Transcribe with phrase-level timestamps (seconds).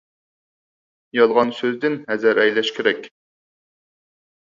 [1.17, 3.05] يالغان سۆزدىن ھەزەر ئەيلەش كېرەك.